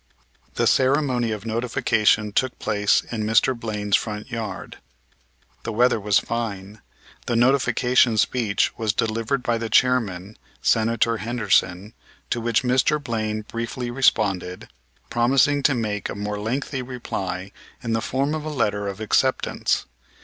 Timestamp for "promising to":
15.11-15.75